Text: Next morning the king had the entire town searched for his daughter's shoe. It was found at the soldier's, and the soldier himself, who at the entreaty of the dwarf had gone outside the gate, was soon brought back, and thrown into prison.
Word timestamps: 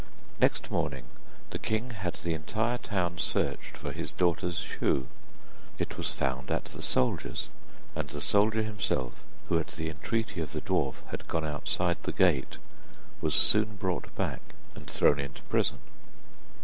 Next 0.39 0.71
morning 0.71 1.03
the 1.51 1.59
king 1.59 1.91
had 1.91 2.15
the 2.15 2.33
entire 2.33 2.79
town 2.79 3.19
searched 3.19 3.77
for 3.77 3.91
his 3.91 4.11
daughter's 4.11 4.57
shoe. 4.57 5.05
It 5.77 5.95
was 5.95 6.09
found 6.09 6.49
at 6.49 6.65
the 6.65 6.81
soldier's, 6.81 7.49
and 7.95 8.09
the 8.09 8.19
soldier 8.19 8.63
himself, 8.63 9.13
who 9.47 9.59
at 9.59 9.67
the 9.67 9.91
entreaty 9.91 10.41
of 10.41 10.53
the 10.53 10.61
dwarf 10.61 11.05
had 11.09 11.27
gone 11.27 11.45
outside 11.45 11.97
the 12.01 12.11
gate, 12.13 12.57
was 13.21 13.35
soon 13.35 13.75
brought 13.75 14.15
back, 14.15 14.41
and 14.73 14.87
thrown 14.87 15.19
into 15.19 15.43
prison. 15.43 15.77